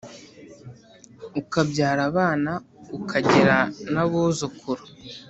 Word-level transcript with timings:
ukabyara 1.39 2.01
abana 2.09 2.51
ukagira 2.97 3.57
n’abuzukuru, 3.93 4.83